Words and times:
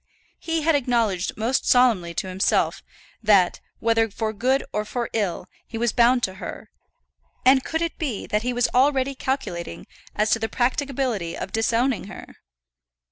He 0.39 0.63
had 0.63 0.73
acknowledged 0.73 1.37
most 1.37 1.63
solemnly 1.69 2.15
to 2.15 2.27
himself 2.27 2.81
that, 3.21 3.59
whether 3.77 4.09
for 4.09 4.33
good 4.33 4.63
or 4.73 4.83
for 4.83 5.11
ill, 5.13 5.45
he 5.67 5.77
was 5.77 5.91
bound 5.93 6.23
to 6.23 6.33
her; 6.41 6.71
and 7.45 7.63
could 7.63 7.83
it 7.83 7.99
be 7.99 8.25
that 8.25 8.41
he 8.41 8.51
was 8.51 8.67
already 8.73 9.13
calculating 9.13 9.85
as 10.15 10.31
to 10.31 10.39
the 10.39 10.49
practicability 10.49 11.37
of 11.37 11.51
disowning 11.51 12.05
her? 12.05 12.37